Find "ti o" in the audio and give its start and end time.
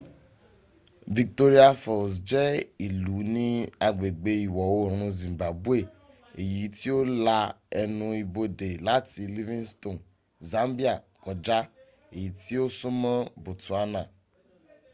6.77-6.99, 12.43-12.65